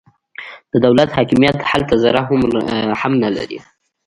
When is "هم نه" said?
3.01-3.29